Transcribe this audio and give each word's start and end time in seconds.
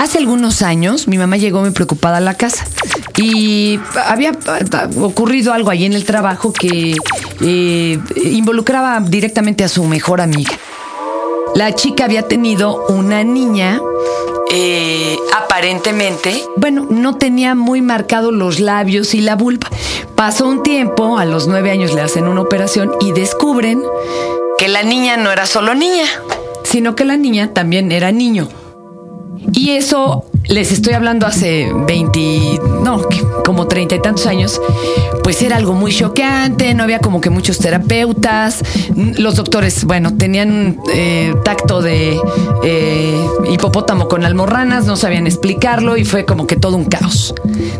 Hace 0.00 0.16
algunos 0.16 0.62
años 0.62 1.08
mi 1.08 1.18
mamá 1.18 1.36
llegó 1.36 1.60
muy 1.60 1.72
preocupada 1.72 2.16
a 2.16 2.20
la 2.20 2.32
casa 2.32 2.64
y 3.18 3.78
había 4.06 4.32
ocurrido 4.98 5.52
algo 5.52 5.68
ahí 5.68 5.84
en 5.84 5.92
el 5.92 6.06
trabajo 6.06 6.54
que 6.54 6.96
eh, 7.42 7.98
involucraba 8.24 8.98
directamente 9.00 9.62
a 9.62 9.68
su 9.68 9.84
mejor 9.84 10.22
amiga. 10.22 10.52
La 11.54 11.74
chica 11.74 12.06
había 12.06 12.22
tenido 12.22 12.86
una 12.86 13.24
niña 13.24 13.78
eh, 14.50 15.18
aparentemente, 15.36 16.44
bueno, 16.56 16.86
no 16.88 17.18
tenía 17.18 17.54
muy 17.54 17.82
marcados 17.82 18.32
los 18.32 18.58
labios 18.58 19.12
y 19.12 19.20
la 19.20 19.36
vulva. 19.36 19.68
Pasó 20.14 20.48
un 20.48 20.62
tiempo, 20.62 21.18
a 21.18 21.26
los 21.26 21.46
nueve 21.46 21.72
años 21.72 21.92
le 21.92 22.00
hacen 22.00 22.26
una 22.26 22.40
operación 22.40 22.90
y 23.00 23.12
descubren 23.12 23.82
que 24.56 24.68
la 24.68 24.82
niña 24.82 25.18
no 25.18 25.30
era 25.30 25.44
solo 25.44 25.74
niña, 25.74 26.06
sino 26.64 26.96
que 26.96 27.04
la 27.04 27.18
niña 27.18 27.52
también 27.52 27.92
era 27.92 28.12
niño. 28.12 28.48
Y 29.60 29.72
eso 29.72 30.24
les 30.48 30.72
estoy 30.72 30.94
hablando 30.94 31.26
hace 31.26 31.70
20, 31.70 32.60
no, 32.82 33.06
como 33.44 33.68
treinta 33.68 33.94
y 33.94 34.00
tantos 34.00 34.26
años, 34.26 34.58
pues 35.22 35.42
era 35.42 35.56
algo 35.56 35.74
muy 35.74 35.92
choqueante, 35.92 36.72
no 36.72 36.82
había 36.82 36.98
como 37.00 37.20
que 37.20 37.28
muchos 37.28 37.58
terapeutas, 37.58 38.62
los 39.18 39.36
doctores, 39.36 39.84
bueno, 39.84 40.16
tenían 40.16 40.78
eh, 40.94 41.34
tacto 41.44 41.82
de 41.82 42.18
eh, 42.64 43.26
hipopótamo 43.50 44.08
con 44.08 44.24
almorranas, 44.24 44.86
no 44.86 44.96
sabían 44.96 45.26
explicarlo 45.26 45.98
y 45.98 46.06
fue 46.06 46.24
como 46.24 46.46
que 46.46 46.56
todo 46.56 46.78
un 46.78 46.86
caos. 46.86 47.34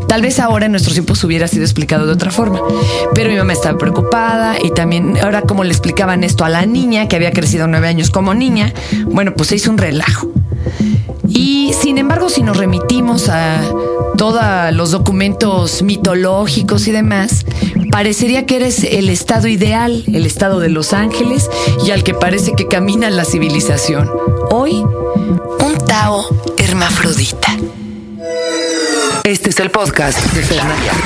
Tal 0.07 0.21
vez 0.21 0.39
ahora 0.39 0.67
en 0.67 0.73
nuestros 0.73 0.93
tiempos 0.93 1.25
hubiera 1.25 1.49
sido 1.49 1.65
explicado 1.65 2.05
de 2.05 2.13
otra 2.13 2.31
forma, 2.31 2.61
pero 3.15 3.31
mi 3.31 3.37
mamá 3.37 3.55
estaba 3.55 3.79
preocupada 3.79 4.57
y 4.63 4.71
también 4.73 5.17
ahora 5.23 5.41
como 5.41 5.65
le 5.65 5.71
explicaban 5.71 6.25
esto 6.25 6.45
a 6.45 6.51
la 6.51 6.67
niña, 6.67 7.09
que 7.09 7.17
había 7.17 7.33
crecido 7.33 7.67
nueve 7.69 7.89
años 7.89 8.11
como 8.11 8.35
niña, 8.35 8.75
bueno, 9.07 9.33
pues 9.35 9.49
se 9.49 9.57
hizo 9.57 9.71
un 9.71 9.79
relajo. 9.79 10.31
Y 11.33 11.73
sin 11.73 11.97
embargo, 11.99 12.29
si 12.29 12.43
nos 12.43 12.57
remitimos 12.57 13.29
a 13.29 13.63
todos 14.17 14.43
los 14.73 14.91
documentos 14.91 15.83
mitológicos 15.83 16.89
y 16.89 16.93
demás, 16.93 17.45
parecería 17.91 18.47
que 18.47 18.57
eres 18.57 18.85
el 18.85 19.09
estado 19.09 19.47
ideal, 19.49 20.05
el 20.13 20.27
estado 20.27 20.61
de 20.61 20.69
los 20.69 20.93
ángeles 20.93 21.49
y 21.87 21.93
al 21.93 22.03
que 22.03 22.15
parece 22.15 22.53
que 22.55 22.67
camina 22.67 23.09
la 23.11 23.25
civilización. 23.25 24.11
Hoy, 24.51 24.83
un 24.83 25.79
Tao 25.87 26.27
hermafrodita. 26.59 27.57
Este 29.25 29.51
es 29.51 29.61
el 29.61 29.71
podcast 29.71 30.19
de 30.35 30.43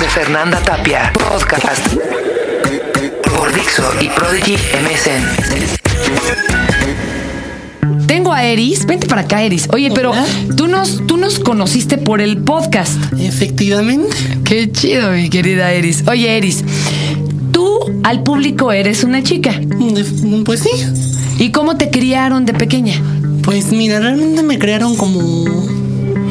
Fernanda, 0.09 0.59
Tapia. 0.59 1.13
Podcast 1.13 1.87
por 3.37 3.53
Dixo 3.53 3.83
y 4.01 4.09
Prodigy 4.09 4.55
MSN. 4.55 5.23
Tengo 8.25 8.33
a 8.33 8.43
Eris. 8.43 8.87
Vente 8.87 9.05
para 9.05 9.21
acá, 9.21 9.43
Eris. 9.43 9.67
Oye, 9.71 9.91
pero 9.93 10.11
tú 10.57 10.67
nos, 10.67 11.05
tú 11.05 11.15
nos 11.15 11.37
conociste 11.37 11.99
por 11.99 12.21
el 12.21 12.39
podcast. 12.39 12.97
Efectivamente. 13.19 14.17
Qué 14.43 14.71
chido, 14.71 15.11
mi 15.11 15.29
querida 15.29 15.71
Eris. 15.71 16.03
Oye, 16.07 16.35
Eris, 16.35 16.63
tú 17.51 17.77
al 18.01 18.23
público 18.23 18.71
eres 18.71 19.03
una 19.03 19.21
chica. 19.21 19.51
Pues 20.43 20.61
sí. 20.61 20.71
¿Y 21.37 21.51
cómo 21.51 21.77
te 21.77 21.91
criaron 21.91 22.47
de 22.47 22.55
pequeña? 22.55 22.99
Pues 23.43 23.71
mira, 23.71 23.99
realmente 23.99 24.41
me 24.41 24.57
crearon 24.57 24.95
como. 24.95 25.21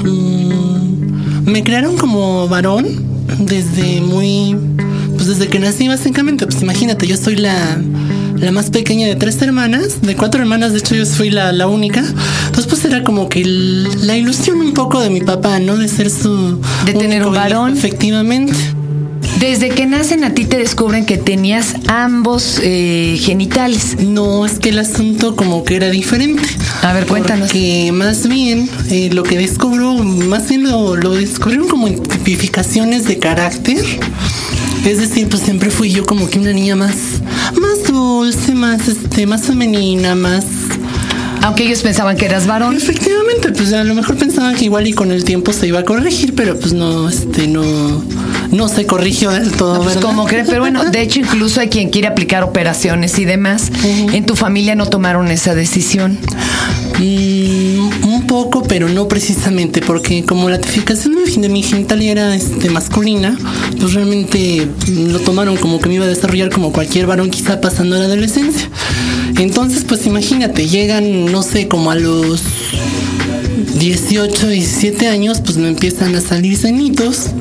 Mm, 0.03 1.49
me 1.49 1.63
crearon 1.63 1.97
como 1.97 2.49
varón 2.49 2.89
desde 3.39 4.01
muy. 4.01 4.57
Pues 5.15 5.29
desde 5.29 5.47
que 5.47 5.61
nací, 5.61 5.87
básicamente. 5.87 6.45
Pues 6.45 6.61
imagínate, 6.61 7.07
yo 7.07 7.17
soy 7.17 7.37
la 7.37 7.81
la 8.37 8.53
más 8.53 8.71
pequeña 8.71 9.07
de 9.07 9.17
tres 9.17 9.41
hermanas, 9.43 10.03
de 10.03 10.17
cuatro 10.17 10.41
hermanas, 10.41 10.73
de 10.73 10.79
hecho 10.79 10.95
yo 10.95 11.07
fui 11.07 11.31
la, 11.31 11.53
la 11.53 11.67
única. 11.67 12.01
Entonces 12.01 12.67
pues 12.67 12.85
era 12.85 13.03
como 13.05 13.29
que 13.29 13.45
la 13.45 14.17
ilusión 14.17 14.61
un 14.61 14.75
poco 14.75 15.01
de 15.01 15.11
mi 15.11 15.21
papá, 15.21 15.59
¿no? 15.59 15.77
De 15.77 15.89
ser 15.89 16.11
su... 16.11 16.61
De 16.85 16.95
tener 16.95 17.25
un 17.27 17.35
varón. 17.35 17.77
efectivamente. 17.77 18.55
Desde 19.41 19.69
que 19.69 19.87
nacen 19.87 20.23
a 20.23 20.33
ti 20.33 20.45
te 20.45 20.59
descubren 20.59 21.07
que 21.07 21.19
tenías 21.19 21.75
ambos 21.89 22.61
eh, 22.63 23.19
genitales. 23.21 23.97
No, 23.99 24.47
es 24.47 24.59
que 24.59 24.69
el 24.69 24.79
asunto 24.79 25.35
como 25.35 25.65
que 25.65 25.77
era 25.77 25.91
diferente. 25.91 26.43
A 26.83 26.93
ver, 26.93 27.07
cuéntanos. 27.07 27.51
Que 27.51 27.91
más 27.93 28.29
bien 28.29 28.69
eh, 28.91 29.11
lo 29.13 29.23
que 29.23 29.37
descubro, 29.37 29.95
más 29.95 30.49
bien 30.49 30.63
lo, 30.63 30.97
lo 30.97 31.15
descubrieron 31.15 31.69
como 31.69 31.91
tipificaciones 31.91 33.07
de 33.07 33.19
carácter. 33.19 33.85
Es 34.85 34.99
decir, 34.99 35.29
pues 35.29 35.43
siempre 35.43 35.71
fui 35.71 35.91
yo 35.91 36.05
como 36.05 36.29
que 36.29 36.39
una 36.39 36.53
niña 36.53 36.77
más, 36.77 36.95
más 37.61 37.79
dulce, 37.95 38.55
más, 38.55 38.89
este, 38.89 39.27
más 39.27 39.43
femenina, 39.43 40.15
más 40.15 40.45
aunque 41.45 41.65
ellos 41.65 41.83
pensaban 41.83 42.17
que 42.17 42.25
eras 42.25 42.47
varón. 42.47 42.75
Efectivamente, 42.77 43.51
pues 43.53 43.73
a 43.75 43.85
lo 43.85 43.95
mejor 43.95 44.17
pensaban 44.17 44.57
que 44.57 44.65
igual 44.65 44.87
y 44.87 44.95
con 44.95 45.13
el 45.13 45.25
tiempo 45.25 45.53
se 45.53 45.67
iba 45.67 45.81
a 45.81 45.85
corregir, 45.85 46.35
pero 46.35 46.59
pues 46.59 46.73
no, 46.73 47.09
este, 47.09 47.47
no, 47.49 48.03
no 48.51 48.69
se 48.69 48.87
corrigió 48.87 49.31
del 49.31 49.53
todo, 49.53 49.83
pues 49.83 49.99
como 49.99 50.25
cree, 50.25 50.45
pero 50.45 50.61
bueno, 50.61 50.85
de 50.85 51.03
hecho 51.03 51.21
incluso 51.21 51.61
hay 51.61 51.69
quien 51.69 51.91
quiere 51.91 52.09
aplicar 52.09 52.43
operaciones 52.45 53.19
y 53.19 53.27
demás. 53.27 53.71
¿En 53.85 54.25
tu 54.25 54.37
familia 54.37 54.75
no 54.75 54.87
tomaron 54.87 55.31
esa 55.31 55.55
decisión? 55.55 56.19
Mm, 57.05 58.07
un 58.07 58.27
poco, 58.27 58.63
pero 58.63 58.89
no 58.89 59.09
precisamente, 59.09 59.83
porque 59.83 60.25
como 60.25 60.49
la 60.49 60.59
tipificación 60.59 61.15
de 61.37 61.49
mi 61.51 61.63
genitalia 61.63 62.13
era 62.13 62.35
este, 62.35 62.71
masculina, 62.71 63.37
pues 63.79 63.93
realmente 63.93 64.67
lo 64.89 65.21
tomaron 65.21 65.59
como 65.59 65.81
que 65.81 65.89
me 65.91 65.97
iba 65.97 66.07
a 66.07 66.09
desarrollar 66.09 66.49
como 66.49 66.73
cualquier 66.73 67.07
varón 67.07 67.29
quizá 67.29 67.61
pasando 67.61 67.99
la 67.99 68.07
adolescencia. 68.07 68.71
Entonces, 69.39 69.85
pues 69.87 70.07
imagínate, 70.07 70.67
llegan, 70.67 71.27
no 71.27 71.43
sé, 71.43 71.69
como 71.69 71.91
a 71.91 71.95
los 71.95 72.43
18, 73.79 74.49
17 74.49 75.07
años, 75.09 75.43
pues 75.45 75.59
me 75.59 75.69
empiezan 75.69 76.15
a 76.15 76.23
salir 76.23 76.57
cenitos. 76.57 77.33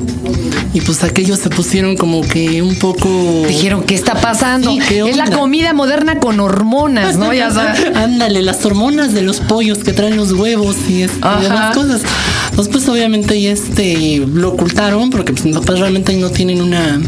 Y 0.72 0.80
pues 0.80 1.04
aquellos 1.04 1.38
se 1.38 1.50
pusieron 1.50 1.96
como 1.96 2.22
que 2.22 2.62
un 2.62 2.76
poco. 2.76 3.08
Dijeron, 3.46 3.84
¿qué 3.84 3.94
está 3.94 4.14
pasando? 4.14 4.70
es 4.70 5.16
la 5.16 5.30
comida 5.30 5.72
moderna 5.72 6.18
con 6.18 6.40
hormonas, 6.40 7.16
¿no? 7.16 7.32
Ya 7.32 7.50
sabes. 7.50 7.80
Ándale, 7.94 8.42
las 8.42 8.64
hormonas 8.64 9.12
de 9.12 9.22
los 9.22 9.40
pollos 9.40 9.78
que 9.78 9.92
traen 9.92 10.16
los 10.16 10.32
huevos 10.32 10.76
y, 10.88 11.02
este, 11.02 11.18
demás 11.42 11.74
cosas. 11.74 12.02
Entonces, 12.50 12.72
pues 12.72 12.88
obviamente 12.88 13.50
este 13.50 14.24
lo 14.32 14.50
ocultaron 14.50 15.10
porque 15.10 15.32
pues 15.32 15.44
mis 15.44 15.56
papás 15.56 15.80
realmente 15.80 16.12
no 16.14 16.30
tienen 16.30 16.62
una 16.62 17.00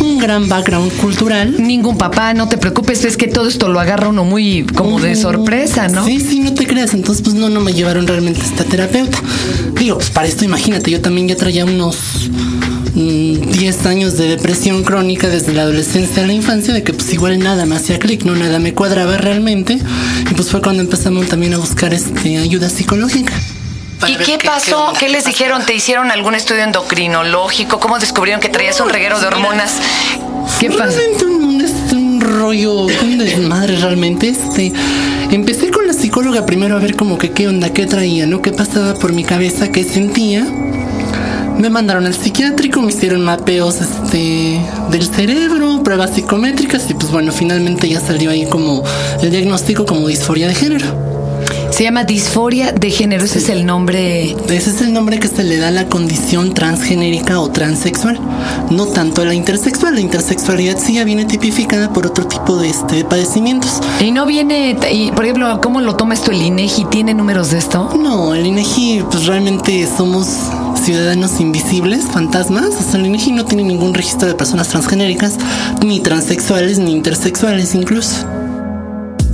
un 0.00 0.18
gran 0.18 0.48
background 0.48 0.92
cultural. 1.00 1.54
Ningún 1.58 1.96
papá, 1.96 2.34
no 2.34 2.48
te 2.48 2.58
preocupes, 2.58 3.04
es 3.04 3.16
que 3.16 3.28
todo 3.28 3.48
esto 3.48 3.68
lo 3.68 3.80
agarra 3.80 4.08
uno 4.08 4.24
muy 4.24 4.64
como 4.74 5.00
de 5.00 5.14
sorpresa, 5.16 5.88
¿no? 5.88 6.04
Sí, 6.04 6.20
sí, 6.20 6.40
no 6.40 6.52
te 6.54 6.66
creas. 6.66 6.94
Entonces, 6.94 7.22
pues 7.22 7.36
no, 7.36 7.48
no 7.48 7.60
me 7.60 7.72
llevaron 7.72 8.06
realmente 8.06 8.40
a 8.40 8.44
esta 8.44 8.64
terapeuta. 8.64 9.18
Digo, 9.78 9.96
pues 9.96 10.10
para 10.10 10.26
esto 10.26 10.44
imagínate, 10.44 10.90
yo 10.90 11.00
también 11.00 11.28
ya 11.28 11.36
traía 11.36 11.64
unos 11.64 12.30
10 12.94 13.86
años 13.86 14.16
de 14.16 14.28
depresión 14.28 14.82
crónica 14.82 15.28
desde 15.28 15.52
la 15.52 15.62
adolescencia 15.62 16.24
a 16.24 16.26
la 16.26 16.32
infancia, 16.32 16.74
de 16.74 16.82
que 16.82 16.92
pues 16.92 17.12
igual 17.12 17.38
nada 17.38 17.66
me 17.66 17.76
hacía 17.76 17.98
clic, 17.98 18.24
no 18.24 18.34
nada 18.34 18.58
me 18.58 18.74
cuadraba 18.74 19.16
realmente. 19.16 19.78
Y 20.30 20.34
pues 20.34 20.50
fue 20.50 20.60
cuando 20.60 20.82
empezamos 20.82 21.26
también 21.26 21.54
a 21.54 21.58
buscar 21.58 21.94
este 21.94 22.38
ayuda 22.38 22.68
psicológica. 22.68 23.32
¿Y 24.06 24.16
qué, 24.16 24.38
pasó? 24.44 24.92
¿Qué, 24.98 25.08
les 25.08 25.24
dijeron? 25.24 25.66
¿Te 25.66 25.74
hicieron 25.74 26.10
algún 26.10 26.34
estudio 26.34 26.62
endocrinológico? 26.62 27.80
¿Cómo 27.80 27.98
descubrieron 27.98 28.40
que 28.40 28.48
traías 28.48 28.80
un 28.80 28.88
reguero 28.90 29.18
de 29.18 29.26
hormonas? 29.26 29.72
¿Qué 30.60 30.70
pasó? 30.70 30.96
Realmente 30.96 31.26
un, 31.26 31.98
un 31.98 32.20
rollo, 32.20 32.86
un 32.86 33.18
desmadre 33.18 33.76
realmente. 33.76 34.28
Este, 34.28 34.72
empecé 35.30 35.70
con 35.70 35.86
la 35.86 35.92
psicóloga 35.92 36.46
primero 36.46 36.76
a 36.76 36.80
ver 36.80 36.94
como 36.94 37.18
que 37.18 37.32
qué 37.32 37.48
onda, 37.48 37.72
qué 37.72 37.86
traía, 37.86 38.26
¿no? 38.26 38.40
¿Qué 38.40 38.52
pasaba 38.52 38.94
por 38.94 39.12
mi 39.12 39.24
cabeza, 39.24 39.72
qué 39.72 39.82
sentía? 39.82 40.46
Me 41.58 41.70
mandaron 41.70 42.06
al 42.06 42.14
psiquiátrico, 42.14 42.80
me 42.82 42.92
hicieron 42.92 43.24
mapeos 43.24 43.80
este, 43.80 44.60
del 44.90 45.06
cerebro, 45.06 45.82
pruebas 45.82 46.10
psicométricas 46.14 46.88
y 46.88 46.94
pues 46.94 47.10
bueno, 47.10 47.32
finalmente 47.32 47.88
ya 47.88 48.00
salió 48.00 48.30
ahí 48.30 48.46
como 48.46 48.84
el 49.20 49.30
diagnóstico 49.30 49.84
como 49.84 50.06
disforia 50.06 50.46
de 50.46 50.54
género. 50.54 51.08
Se 51.70 51.84
llama 51.84 52.04
disforia 52.04 52.72
de 52.72 52.90
género, 52.90 53.24
ese 53.24 53.38
es 53.38 53.48
el 53.48 53.66
nombre. 53.66 54.34
Ese 54.48 54.70
es 54.70 54.80
el 54.80 54.92
nombre 54.92 55.20
que 55.20 55.28
se 55.28 55.44
le 55.44 55.58
da 55.58 55.68
a 55.68 55.70
la 55.70 55.88
condición 55.88 56.54
transgénerica 56.54 57.40
o 57.40 57.50
transexual. 57.50 58.18
No 58.70 58.86
tanto 58.86 59.22
a 59.22 59.26
la 59.26 59.34
intersexual. 59.34 59.94
La 59.94 60.00
intersexualidad 60.00 60.78
sí 60.78 60.94
ya 60.94 61.04
viene 61.04 61.24
tipificada 61.24 61.92
por 61.92 62.06
otro 62.06 62.26
tipo 62.26 62.56
de 62.56 62.70
este, 62.70 63.04
padecimientos. 63.04 63.80
Y 64.00 64.10
no 64.10 64.26
viene, 64.26 64.76
y, 64.90 65.12
por 65.12 65.24
ejemplo, 65.24 65.60
¿cómo 65.60 65.80
lo 65.80 65.94
toma 65.94 66.14
esto 66.14 66.30
el 66.30 66.42
INEGI? 66.42 66.86
¿Tiene 66.86 67.14
números 67.14 67.50
de 67.50 67.58
esto? 67.58 67.90
No, 67.96 68.34
el 68.34 68.46
INEGI, 68.46 69.04
pues 69.10 69.26
realmente 69.26 69.86
somos 69.96 70.26
ciudadanos 70.88 71.38
invisibles, 71.38 72.06
fantasmas. 72.10 72.68
O 72.68 72.82
sea, 72.82 72.98
el 72.98 73.04
INEGI 73.04 73.32
no 73.32 73.44
tiene 73.44 73.62
ningún 73.62 73.92
registro 73.92 74.26
de 74.26 74.34
personas 74.34 74.68
transgénericas, 74.68 75.36
ni 75.84 76.00
transexuales, 76.00 76.78
ni 76.78 76.92
intersexuales 76.92 77.74
incluso. 77.74 78.26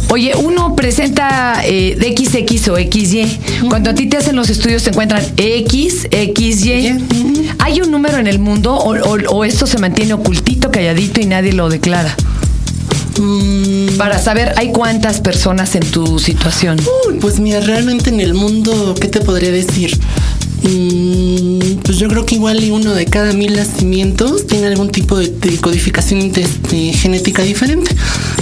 Oye, 0.09 0.33
uno 0.35 0.75
presenta 0.75 1.63
eh, 1.65 1.97
XX 1.97 2.71
o 2.71 2.77
XY. 2.77 3.39
Cuando 3.69 3.91
a 3.91 3.95
ti 3.95 4.07
te 4.07 4.17
hacen 4.17 4.35
los 4.35 4.51
estudios 4.51 4.83
te 4.83 4.91
encuentran 4.91 5.25
X, 5.37 6.09
XY. 6.11 7.55
¿Hay 7.61 7.81
un 7.81 7.93
número 7.93 8.19
en 8.19 8.27
el 8.27 8.41
mundo 8.41 8.75
o, 8.75 9.45
esto 9.45 9.69
se 9.69 9.79
mantiene 9.79 10.13
ocultito, 10.15 10.73
calladito 10.73 11.21
y 11.21 11.27
nadie 11.27 11.53
lo 11.53 11.69
declara? 11.69 12.17
Mm. 13.17 13.97
Para 13.97 14.19
saber, 14.19 14.55
¿hay 14.57 14.73
cuántas 14.73 15.21
personas 15.21 15.77
en 15.77 15.89
tu 15.89 16.19
situación? 16.19 16.81
pues 17.21 17.39
mira, 17.39 17.61
realmente 17.61 18.11
en 18.11 18.19
el 18.19 18.35
mundo, 18.35 18.97
¿qué 19.01 19.07
te 19.07 19.21
podría 19.21 19.53
decir? 19.53 19.97
Pues 21.83 21.99
yo 21.99 22.09
creo 22.09 22.25
que 22.25 22.37
igual 22.37 22.63
y 22.65 22.71
uno 22.71 22.95
de 22.95 23.05
cada 23.07 23.33
mil 23.33 23.55
nacimientos 23.55 24.47
tiene 24.47 24.69
algún 24.69 24.91
tipo 24.91 25.17
de, 25.19 25.29
de 25.29 25.57
codificación 25.59 26.33
de- 26.33 26.47
de 26.71 26.93
genética 26.93 27.43
diferente. 27.43 27.95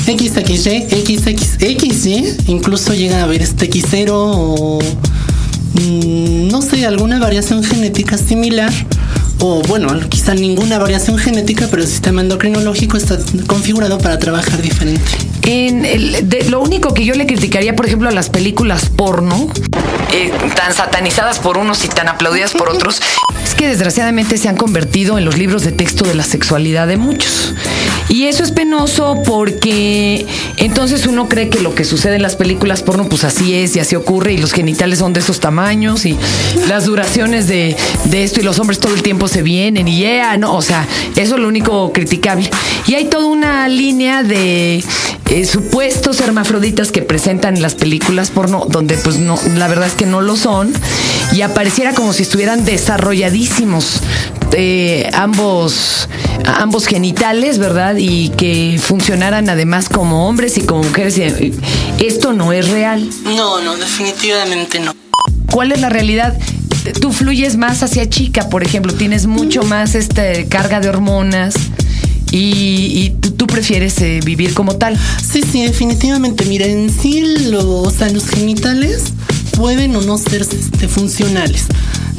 XXY, 0.04 0.86
XXXY, 0.90 2.36
incluso 2.48 2.94
llega 2.94 3.20
a 3.20 3.24
haber 3.24 3.42
este 3.42 3.68
X0 3.70 4.08
o 4.12 4.78
mm, 5.74 6.48
no 6.48 6.62
sé, 6.62 6.86
alguna 6.86 7.18
variación 7.18 7.62
genética 7.64 8.16
similar. 8.18 8.72
O 9.40 9.60
bueno, 9.66 9.88
quizá 10.08 10.34
ninguna 10.34 10.78
variación 10.78 11.18
genética, 11.18 11.66
pero 11.68 11.82
el 11.82 11.88
sistema 11.88 12.20
endocrinológico 12.20 12.96
está 12.96 13.18
configurado 13.48 13.98
para 13.98 14.18
trabajar 14.20 14.62
diferente. 14.62 15.02
En 15.44 15.84
el- 15.84 16.28
de- 16.28 16.44
lo 16.50 16.60
único 16.60 16.94
que 16.94 17.04
yo 17.04 17.14
le 17.14 17.26
criticaría, 17.26 17.74
por 17.74 17.86
ejemplo, 17.86 18.08
a 18.08 18.12
las 18.12 18.30
películas 18.30 18.88
porno, 18.88 19.48
eh, 20.12 20.32
tan 20.54 20.72
satanizadas 20.72 21.38
por 21.40 21.58
unos 21.58 21.84
y 21.84 21.88
tan 21.88 22.08
aplaudidas 22.08 22.52
por 22.52 22.68
otros, 22.74 23.00
es 23.44 23.54
que 23.54 23.66
desgraciadamente 23.66 24.38
se 24.38 24.48
han 24.48 24.56
convertido 24.56 25.18
en 25.18 25.24
los 25.24 25.36
libros 25.38 25.64
de 25.64 25.72
texto 25.72 26.04
de 26.04 26.14
la 26.14 26.22
sexualidad 26.22 26.86
de 26.86 26.96
muchos. 26.96 27.54
Y 28.08 28.24
eso 28.24 28.44
es 28.44 28.50
penoso 28.50 29.22
porque 29.24 30.26
entonces 30.56 31.06
uno 31.06 31.28
cree 31.28 31.48
que 31.48 31.60
lo 31.60 31.74
que 31.74 31.84
sucede 31.84 32.16
en 32.16 32.22
las 32.22 32.36
películas 32.36 32.82
porno, 32.82 33.08
pues 33.08 33.24
así 33.24 33.54
es 33.54 33.76
y 33.76 33.80
así 33.80 33.96
ocurre, 33.96 34.34
y 34.34 34.38
los 34.38 34.52
genitales 34.52 34.98
son 34.98 35.12
de 35.12 35.20
esos 35.20 35.40
tamaños, 35.40 36.04
y 36.04 36.16
las 36.68 36.84
duraciones 36.84 37.48
de, 37.48 37.76
de 38.04 38.24
esto, 38.24 38.40
y 38.40 38.42
los 38.42 38.58
hombres 38.58 38.80
todo 38.80 38.94
el 38.94 39.02
tiempo 39.02 39.28
se 39.28 39.42
vienen, 39.42 39.88
y 39.88 39.98
yeah, 39.98 40.36
no, 40.36 40.54
o 40.54 40.62
sea, 40.62 40.86
eso 41.16 41.34
es 41.36 41.40
lo 41.40 41.48
único 41.48 41.92
criticable. 41.92 42.50
Y 42.86 42.94
hay 42.94 43.06
toda 43.06 43.26
una 43.26 43.68
línea 43.68 44.22
de 44.22 44.84
eh, 45.30 45.46
supuestos 45.46 46.20
hermafroditas 46.20 46.92
que 46.92 47.02
presentan 47.02 47.56
en 47.56 47.62
las 47.62 47.74
películas 47.74 48.30
porno, 48.30 48.66
donde 48.68 48.96
pues 48.96 49.18
no, 49.18 49.38
la 49.56 49.68
verdad 49.68 49.86
es 49.86 49.94
que 49.94 50.06
no 50.06 50.20
lo 50.20 50.36
son, 50.36 50.72
y 51.32 51.40
apareciera 51.42 51.94
como 51.94 52.12
si 52.12 52.24
estuvieran 52.24 52.64
desarrolladísimos 52.64 54.00
eh, 54.54 55.08
ambos, 55.14 56.08
ambos 56.44 56.86
genitales, 56.86 57.58
¿verdad? 57.58 57.96
Y 57.98 58.30
que 58.30 58.78
funcionaran 58.82 59.48
además 59.48 59.88
como 59.88 60.28
hombres 60.28 60.56
y 60.58 60.62
como 60.62 60.82
mujeres. 60.82 61.20
Esto 61.98 62.32
no 62.32 62.52
es 62.52 62.68
real. 62.68 63.08
No, 63.24 63.60
no, 63.60 63.76
definitivamente 63.76 64.80
no. 64.80 64.94
¿Cuál 65.50 65.72
es 65.72 65.80
la 65.80 65.88
realidad? 65.88 66.36
Tú 67.00 67.12
fluyes 67.12 67.56
más 67.56 67.82
hacia 67.82 68.08
chica, 68.08 68.48
por 68.48 68.64
ejemplo, 68.64 68.92
tienes 68.94 69.26
mucho 69.26 69.62
más 69.62 69.94
este, 69.94 70.46
carga 70.48 70.80
de 70.80 70.88
hormonas 70.88 71.54
y, 72.32 72.38
y 73.04 73.10
tú, 73.20 73.32
tú 73.32 73.46
prefieres 73.46 74.00
eh, 74.00 74.20
vivir 74.24 74.54
como 74.54 74.76
tal. 74.76 74.98
Sí, 75.22 75.42
sí, 75.42 75.62
definitivamente. 75.62 76.44
Mira, 76.46 76.66
en 76.66 76.90
sí, 76.90 77.20
lo- 77.50 77.82
o 77.82 77.90
sea, 77.90 78.08
los 78.08 78.26
genitales 78.28 79.04
pueden 79.56 79.94
o 79.94 80.00
no 80.00 80.16
ser 80.18 80.40
este, 80.42 80.88
funcionales. 80.88 81.66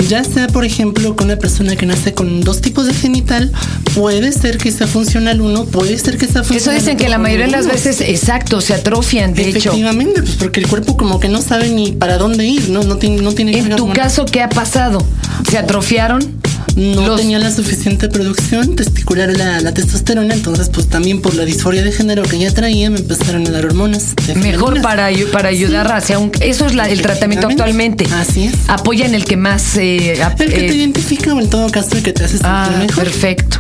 Ya 0.07 0.23
sea, 0.23 0.47
por 0.47 0.65
ejemplo, 0.65 1.15
con 1.15 1.25
una 1.27 1.37
persona 1.37 1.75
que 1.75 1.85
nace 1.85 2.13
con 2.13 2.41
dos 2.41 2.61
tipos 2.61 2.85
de 2.85 2.93
genital, 2.93 3.51
puede 3.95 4.31
ser 4.31 4.57
que 4.57 4.71
sea 4.71 4.87
funcional 4.87 5.41
uno, 5.41 5.65
puede 5.65 5.97
ser 5.97 6.17
que 6.17 6.27
sea 6.27 6.41
Eso 6.41 6.49
funcional 6.53 6.79
dicen 6.79 6.97
que 6.97 7.09
la 7.09 7.17
mayoría 7.17 7.45
de 7.45 7.51
las 7.51 7.67
veces, 7.67 8.01
exacto, 8.01 8.61
se 8.61 8.73
atrofian, 8.73 9.33
de 9.33 9.49
hecho. 9.49 9.57
Efectivamente, 9.57 10.21
pues 10.21 10.35
porque 10.35 10.59
el 10.59 10.67
cuerpo 10.67 10.97
como 10.97 11.19
que 11.19 11.29
no 11.29 11.41
sabe 11.41 11.69
ni 11.69 11.91
para 11.91 12.17
dónde 12.17 12.45
ir, 12.45 12.69
¿no? 12.69 12.83
No 12.83 12.97
tiene, 12.97 13.21
no 13.21 13.33
tiene 13.33 13.57
En 13.57 13.75
tu 13.75 13.91
caso, 13.93 14.25
¿qué 14.25 14.41
ha 14.41 14.49
pasado? 14.49 15.05
¿Se 15.49 15.57
atrofiaron? 15.57 16.41
No 16.75 17.07
Los- 17.07 17.19
tenía 17.21 17.37
la 17.39 17.51
suficiente 17.51 18.09
producción 18.09 18.75
testicular 18.75 19.29
la, 19.37 19.61
la 19.61 19.73
testosterona, 19.73 20.33
entonces 20.33 20.69
pues 20.69 20.87
también 20.87 21.21
por 21.21 21.35
la 21.35 21.45
disforia 21.45 21.83
de 21.83 21.91
género 21.91 22.23
que 22.23 22.39
ya 22.39 22.51
traía 22.51 22.89
me 22.89 22.97
empezaron 22.99 23.45
a 23.47 23.51
dar 23.51 23.65
hormonas. 23.65 24.13
Mejor 24.35 24.81
para, 24.81 25.09
para 25.31 25.49
ayudar 25.49 25.91
hacia 25.91 26.17
un... 26.17 26.31
Eso 26.41 26.65
es 26.65 26.73
la- 26.73 26.89
el 26.89 27.01
tratamiento 27.01 27.47
actualmente. 27.47 28.05
Así 28.13 28.45
es. 28.45 28.55
Apoya 28.67 29.05
en 29.05 29.13
el 29.13 29.25
que 29.25 29.37
más... 29.37 29.75
eh, 29.77 30.13
El 30.13 30.35
que 30.37 30.45
te 30.45 30.65
eh, 30.69 30.75
identifica 30.75 31.33
o 31.33 31.39
en 31.39 31.49
todo 31.49 31.69
caso 31.69 31.95
el 31.95 32.01
que 32.03 32.11
te 32.13 32.23
hace 32.23 32.33
sentir 32.37 32.49
Ah, 32.49 32.71
mejor. 32.79 33.03
perfecto. 33.03 33.57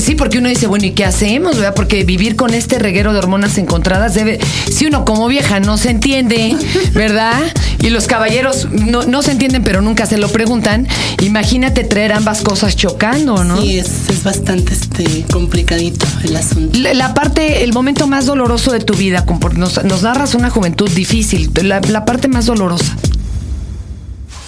Sí, 0.00 0.16
porque 0.16 0.38
uno 0.38 0.48
dice, 0.48 0.66
bueno, 0.66 0.84
¿y 0.84 0.90
qué 0.92 1.04
hacemos? 1.04 1.56
¿verdad? 1.56 1.72
Porque 1.74 2.02
vivir 2.02 2.34
con 2.34 2.54
este 2.54 2.78
reguero 2.80 3.12
de 3.12 3.20
hormonas 3.20 3.56
encontradas 3.56 4.14
debe. 4.14 4.40
Si 4.68 4.84
uno 4.86 5.04
como 5.04 5.28
vieja 5.28 5.60
no 5.60 5.78
se 5.78 5.90
entiende, 5.90 6.56
¿verdad? 6.92 7.40
Y 7.80 7.90
los 7.90 8.06
caballeros 8.06 8.68
no, 8.70 9.04
no 9.04 9.22
se 9.22 9.32
entienden, 9.32 9.62
pero 9.62 9.82
nunca 9.82 10.06
se 10.06 10.16
lo 10.16 10.28
preguntan. 10.28 10.88
Imagínate 11.22 11.84
traer 11.84 12.12
ambas 12.12 12.42
cosas 12.42 12.76
chocando, 12.76 13.44
¿no? 13.44 13.60
Sí, 13.60 13.78
es, 13.78 14.08
es 14.08 14.22
bastante 14.24 14.72
este 14.72 15.24
complicadito 15.30 16.06
el 16.24 16.36
asunto. 16.36 16.78
La, 16.78 16.94
la 16.94 17.14
parte, 17.14 17.64
el 17.64 17.72
momento 17.72 18.06
más 18.06 18.26
doloroso 18.26 18.72
de 18.72 18.80
tu 18.80 18.94
vida, 18.94 19.24
nos, 19.56 19.84
nos 19.84 20.02
narras 20.02 20.34
una 20.34 20.50
juventud 20.50 20.90
difícil, 20.90 21.50
la, 21.62 21.80
la 21.80 22.04
parte 22.04 22.28
más 22.28 22.46
dolorosa. 22.46 22.96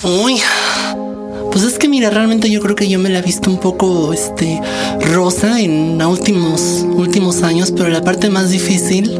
Uy. 0.02 0.40
Pues 1.50 1.64
es 1.64 1.78
que 1.78 1.88
mira, 1.88 2.10
realmente 2.10 2.50
yo 2.50 2.60
creo 2.60 2.76
que 2.76 2.88
yo 2.88 2.98
me 2.98 3.08
la 3.08 3.18
he 3.18 3.22
visto 3.22 3.50
un 3.50 3.58
poco 3.58 4.12
este 4.12 4.60
rosa 5.00 5.60
en 5.60 6.00
últimos 6.02 6.84
últimos 6.96 7.42
años, 7.42 7.72
pero 7.74 7.88
la 7.88 8.02
parte 8.02 8.28
más 8.28 8.50
difícil 8.50 9.18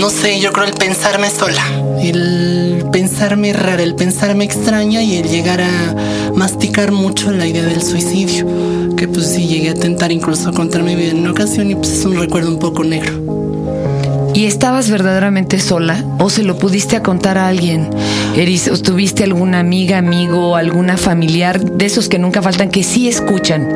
no 0.00 0.10
sé, 0.10 0.40
yo 0.40 0.52
creo 0.52 0.66
el 0.66 0.74
pensarme 0.74 1.30
sola, 1.30 1.62
el 2.00 2.84
pensarme 2.92 3.52
rara, 3.52 3.82
el 3.82 3.94
pensarme 3.94 4.44
extraña 4.44 5.02
y 5.02 5.16
el 5.16 5.28
llegar 5.28 5.62
a 5.62 6.32
masticar 6.34 6.92
mucho 6.92 7.30
la 7.32 7.46
idea 7.46 7.64
del 7.64 7.82
suicidio, 7.82 8.46
que 8.96 9.08
pues 9.08 9.26
sí 9.26 9.46
llegué 9.46 9.70
a 9.70 9.74
tentar 9.74 10.12
incluso 10.12 10.52
contar 10.52 10.82
mi 10.82 10.94
vida 10.94 11.10
en 11.10 11.20
una 11.20 11.30
ocasión 11.30 11.70
y 11.70 11.74
pues 11.74 11.90
es 11.90 12.04
un 12.04 12.16
recuerdo 12.16 12.50
un 12.50 12.58
poco 12.58 12.84
negro. 12.84 13.36
¿Y 14.34 14.44
estabas 14.44 14.90
verdaderamente 14.90 15.58
sola 15.58 16.04
o 16.18 16.28
se 16.28 16.42
lo 16.42 16.58
pudiste 16.58 16.96
a 16.96 17.02
contar 17.02 17.38
a 17.38 17.48
alguien? 17.48 17.88
Eris, 18.36 18.68
¿o 18.68 18.76
¿Tuviste 18.76 19.24
alguna 19.24 19.60
amiga, 19.60 19.96
amigo, 19.96 20.56
alguna 20.56 20.98
familiar 20.98 21.58
de 21.58 21.86
esos 21.86 22.10
que 22.10 22.18
nunca 22.18 22.42
faltan 22.42 22.68
que 22.68 22.82
sí 22.82 23.08
escuchan? 23.08 23.66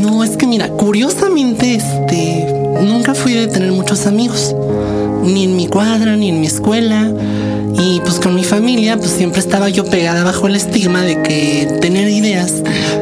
No, 0.00 0.24
es 0.24 0.38
que 0.38 0.46
mira, 0.46 0.68
curiosamente, 0.68 1.74
este, 1.74 2.46
nunca 2.80 3.14
fui 3.14 3.34
de 3.34 3.46
tener 3.46 3.72
muchos 3.72 4.06
amigos, 4.06 4.54
ni 5.22 5.44
en 5.44 5.56
mi 5.56 5.66
cuadra, 5.66 6.16
ni 6.16 6.28
en 6.28 6.40
mi 6.40 6.46
escuela. 6.46 7.10
Y 7.80 8.00
pues 8.00 8.18
con 8.18 8.34
mi 8.34 8.44
familia, 8.44 8.96
pues 8.96 9.12
siempre 9.12 9.40
estaba 9.40 9.68
yo 9.68 9.84
pegada 9.84 10.24
bajo 10.24 10.48
el 10.48 10.56
estigma 10.56 11.02
de 11.02 11.22
que 11.22 11.78
tener 11.80 12.08
ideas 12.08 12.54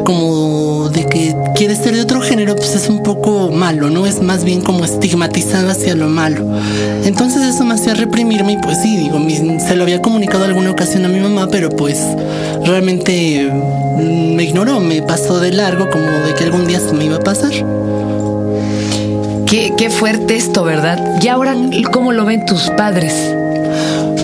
como 0.05 0.91
de 0.91 1.07
que 1.07 1.35
quieres 1.55 1.79
ser 1.79 1.95
de 1.95 2.03
otro 2.03 2.21
género, 2.21 2.55
pues 2.55 2.75
es 2.75 2.89
un 2.89 3.03
poco 3.03 3.51
malo, 3.51 3.89
¿no? 3.89 4.07
Es 4.07 4.21
más 4.21 4.45
bien 4.45 4.61
como 4.61 4.85
estigmatizada 4.85 5.73
hacia 5.73 5.95
lo 5.95 6.09
malo. 6.09 6.47
Entonces 7.05 7.43
eso 7.43 7.65
me 7.65 7.75
hacía 7.75 7.95
reprimirme 7.95 8.53
y 8.53 8.57
pues 8.59 8.83
sí, 8.83 8.97
digo, 8.97 9.19
se 9.61 9.77
lo 9.77 9.85
había 9.85 10.03
comunicado 10.03 10.45
alguna 10.45 10.71
ocasión 10.71 11.05
a 11.05 11.09
mi 11.09 11.21
mamá, 11.21 11.49
pero 11.51 11.71
pues 11.71 11.99
realmente 12.65 13.51
mm, 13.51 14.35
me 14.35 14.45
ignoró, 14.45 14.81
me 14.81 15.03
pasó 15.03 15.41
de 15.41 15.53
largo 15.53 15.89
como 15.89 16.07
de 16.07 16.35
que 16.35 16.45
algún 16.45 16.67
día 16.67 16.81
se 16.81 16.93
me 16.93 17.07
iba 17.07 17.17
a 17.17 17.21
pasar. 17.21 17.53
Qué, 19.47 19.73
qué 19.77 19.91
fuerte 19.91 20.35
esto, 20.35 20.65
¿verdad? 20.65 21.21
Y 21.23 21.29
ahora, 21.29 21.55
¿cómo 21.93 22.13
lo 22.13 22.25
ven 22.25 22.45
tus 22.47 22.69
padres? 22.71 23.15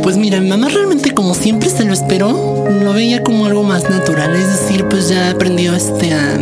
Pues 0.03 0.17
mira, 0.17 0.41
mi 0.41 0.49
mamá 0.49 0.69
realmente 0.69 1.13
como 1.13 1.35
siempre 1.35 1.69
se 1.71 1.85
lo 1.85 1.93
esperó, 1.93 2.67
lo 2.83 2.93
veía 2.93 3.23
como 3.23 3.47
algo 3.47 3.63
más 3.63 3.89
natural, 3.89 4.35
es 4.35 4.61
decir, 4.61 4.89
pues 4.89 5.09
ya 5.09 5.31
aprendió 5.31 5.75
este 5.75 6.13
a 6.13 6.39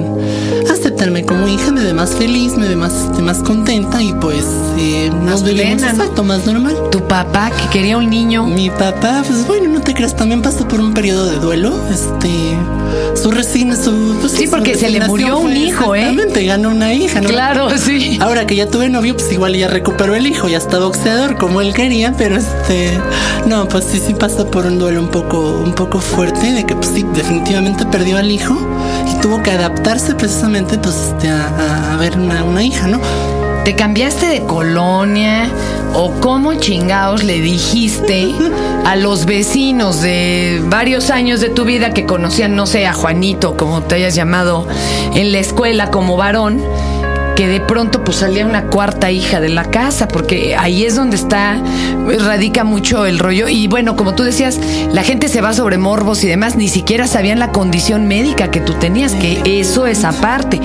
aceptarme 1.01 1.25
como 1.25 1.49
hija, 1.49 1.73
me 1.73 1.83
ve 1.83 1.95
más 1.95 2.15
feliz, 2.15 2.57
me 2.57 2.69
ve 2.69 2.77
más, 2.77 3.09
más 3.23 3.39
contenta 3.39 4.03
y 4.03 4.13
pues 4.13 4.45
eh, 4.79 5.11
nos 5.25 5.43
vivimos 5.43 5.77
plena, 5.77 5.93
¿no? 5.95 6.03
exacto, 6.03 6.25
más 6.25 6.45
normal. 6.45 6.77
Tu 6.91 7.01
papá, 7.09 7.51
que 7.51 7.69
quería 7.71 7.97
un 7.97 8.11
niño. 8.11 8.45
Mi 8.45 8.69
papá, 8.69 9.23
pues 9.27 9.47
bueno, 9.47 9.71
no 9.71 9.81
te 9.81 9.95
creas, 9.95 10.15
también 10.15 10.43
pasó 10.43 10.69
por 10.69 10.79
un 10.79 10.93
periodo 10.93 11.31
de 11.31 11.39
duelo. 11.39 11.73
Este, 11.91 12.55
su 13.15 13.31
resigna, 13.31 13.77
su. 13.77 14.19
Pues, 14.21 14.33
Sí, 14.33 14.47
porque 14.47 14.77
se 14.77 14.91
le 14.91 15.07
murió 15.07 15.39
un 15.39 15.57
hijo, 15.57 15.95
¿eh? 15.95 16.01
Exactamente, 16.01 16.45
ganó 16.45 16.69
una 16.69 16.93
hija, 16.93 17.23
¿no? 17.23 17.31
Claro, 17.31 17.71
sí. 17.79 18.19
Ahora 18.21 18.47
que 18.47 18.57
ya 18.57 18.69
tuve 18.69 18.91
novio, 18.91 19.15
pues 19.15 19.33
igual 19.33 19.57
ya 19.57 19.69
recuperó 19.69 20.15
el 20.15 20.27
hijo, 20.27 20.49
ya 20.49 20.59
está 20.59 20.79
boxeador 20.81 21.37
como 21.39 21.63
él 21.63 21.73
quería, 21.73 22.13
pero 22.17 22.37
este, 22.37 23.01
no, 23.47 23.67
pues 23.69 23.87
sí, 23.87 24.01
sí 24.07 24.13
pasa 24.13 24.47
por 24.47 24.67
un 24.67 24.79
duelo 24.79 25.01
un 25.01 25.09
poco, 25.09 25.63
un 25.65 25.73
poco 25.73 25.99
fuerte, 25.99 26.53
de 26.53 26.67
que 26.67 26.75
pues 26.75 26.89
sí, 26.95 27.07
definitivamente 27.15 27.87
perdió 27.87 28.19
al 28.19 28.31
hijo 28.31 28.59
tuvo 29.23 29.43
que 29.43 29.51
adaptarse 29.51 30.15
precisamente, 30.15 30.79
pues 30.79 30.97
este, 30.97 31.29
a, 31.31 31.93
a- 31.93 31.97
ver 31.97 32.17
una, 32.19 32.43
una 32.45 32.63
hija, 32.63 32.87
¿no? 32.87 33.01
¿Te 33.65 33.75
cambiaste 33.77 34.27
de 34.27 34.43
colonia? 34.47 35.51
¿O 35.93 36.13
cómo 36.21 36.55
chingaos 36.55 37.25
le 37.25 37.41
dijiste 37.41 38.33
a 38.87 38.97
los 38.97 39.27
vecinos 39.27 40.01
de 40.01 40.63
varios 40.67 41.11
años 41.11 41.41
de 41.41 41.49
tu 41.51 41.65
vida 41.65 41.93
que 41.93 42.07
conocían, 42.07 42.55
no 42.57 42.67
sé, 42.67 42.87
a 42.87 42.93
Juanito, 42.95 43.57
como 43.57 43.83
te 43.83 43.97
hayas 43.97 44.15
llamado 44.15 44.67
en 45.15 45.33
la 45.33 45.39
escuela 45.41 45.91
como 45.91 46.17
varón, 46.17 46.63
de 47.49 47.61
pronto 47.61 48.05
pues 48.05 48.19
salía 48.19 48.47
una 48.47 48.67
cuarta 48.67 49.11
hija 49.11 49.41
de 49.41 49.49
la 49.49 49.65
casa? 49.65 50.09
Porque 50.09 50.57
ahí 50.57 50.85
es 50.85 50.97
donde 50.97 51.17
está, 51.17 51.61
radica 52.19 52.65
mucho 52.65 53.07
el 53.07 53.19
rollo. 53.19 53.49
Y 53.49 53.69
bueno, 53.69 53.97
como 53.97 54.15
tú 54.15 54.23
decías, 54.23 54.59
la 54.93 55.03
gente 55.03 55.29
se 55.29 55.41
va 55.41 55.53
sobre 55.53 55.79
morbos 55.79 56.25
y 56.25 56.29
demás, 56.29 56.57
ni 56.57 56.69
siquiera 56.69 57.07
sabían 57.07 57.39
la 57.39 57.53
condición 57.53 58.07
médica 58.07 58.51
que 58.51 58.61
tú 58.61 58.75
tenías, 58.75 59.15
que 59.15 59.43
eso 59.45 59.87
es 59.87 60.05
aparte. 60.05 60.61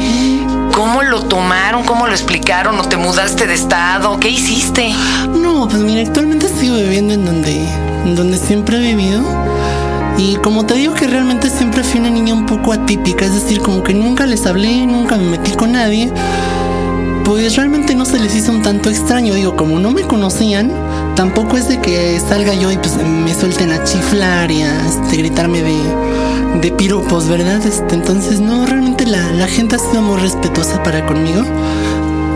¿Cómo 0.74 1.03
lo 1.03 1.24
tomaron? 1.24 1.84
¿Cómo 1.84 2.08
lo 2.08 2.13
explicaron? 2.13 2.77
¿O 2.79 2.84
te 2.84 2.98
mudaste 2.98 3.48
de 3.48 3.53
estado? 3.53 4.20
¿Qué 4.20 4.29
hiciste? 4.29 4.94
No, 5.29 5.67
pues 5.70 5.82
mira, 5.82 6.01
actualmente 6.01 6.50
sigo 6.50 6.75
viviendo 6.75 7.13
en 7.13 7.25
donde, 7.25 7.65
en 8.05 8.15
donde 8.15 8.38
siempre 8.38 8.77
he 8.77 8.82
vivido. 8.82 9.24
Y 10.17 10.36
como 10.38 10.65
te 10.65 10.75
digo 10.75 10.94
que 10.94 11.08
realmente 11.08 11.50
siempre 11.50 11.84
fui 11.84 12.00
una 12.00 12.10
niña 12.10 12.34
un 12.34 12.46
poco 12.46 12.72
atípica, 12.72 13.25
es 13.25 13.34
decir, 13.34 13.62
como 13.62 13.84
que 13.84 13.94
nunca 13.94 14.25
les 14.25 14.46
hablé, 14.46 14.86
nunca 14.86 15.17
me 15.17 15.29
metí 15.29 15.51
con 15.51 15.74
nadie, 15.74 16.12
pues 17.25 17.55
realmente 17.55 17.96
no 17.96 18.05
se 18.05 18.20
les 18.20 18.36
hizo 18.36 18.51
un 18.51 18.62
tanto 18.62 18.89
extraño. 18.89 19.34
Digo, 19.34 19.55
como 19.55 19.79
no 19.79 19.91
me 19.91 20.03
conocían, 20.03 20.72
tampoco 21.15 21.58
es 21.58 21.67
de 21.67 21.82
que 21.82 22.20
salga 22.20 22.53
yo 22.53 22.72
y 22.72 22.77
pues 22.77 22.96
me 22.98 23.34
suelten 23.34 23.72
a 23.72 23.84
chiflar 23.84 24.51
y 24.51 24.62
a 24.62 24.88
este, 24.88 25.17
gritarme 25.17 25.62
de, 25.62 25.79
de 26.62 26.72
piropos, 26.72 27.27
¿verdad? 27.27 27.65
Este, 27.65 27.96
entonces, 27.96 28.39
no, 28.39 28.65
realmente 28.65 29.05
la, 29.05 29.32
la 29.32 29.48
gente 29.48 29.75
ha 29.75 29.79
sido 29.79 30.01
muy 30.03 30.22
respetuosa 30.22 30.84
para 30.84 31.05
conmigo. 31.05 31.41